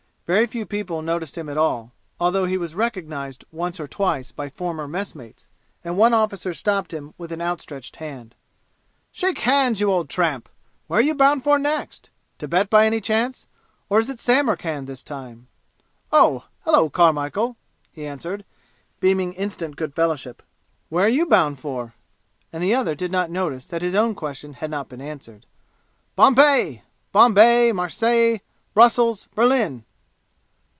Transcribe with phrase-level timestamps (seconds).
[0.27, 4.49] Very few people noticed him at all, although he was recognized once or twice by
[4.49, 5.45] former messmates,
[5.83, 8.33] and one officer stopped him with an out stretched hand.
[9.11, 10.47] "Shake hands, you old tramp!
[10.87, 12.11] Where are you bound for next?
[12.37, 13.47] Tibet by any chance
[13.89, 15.47] or is it Samarkand this time?"
[16.13, 17.57] "Oh, hullo, Carmichel!"
[17.91, 18.45] he answered,
[19.01, 20.41] beaming instant good fellowship.
[20.87, 21.93] "Where are you bound for?"
[22.53, 25.45] And the other did not notice that his own question had not been answered.
[26.15, 26.83] "Bombay!
[27.11, 28.39] Bombay Marseilles
[28.73, 29.83] Brussels Berlin!"